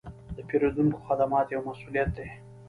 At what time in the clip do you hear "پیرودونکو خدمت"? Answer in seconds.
0.47-1.47